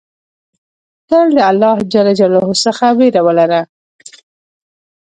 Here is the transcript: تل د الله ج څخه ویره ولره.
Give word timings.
تل 1.07 1.27
د 1.35 1.37
الله 1.49 1.77
ج 1.93 1.95
څخه 2.65 2.85
ویره 2.97 3.21
ولره. 3.27 3.61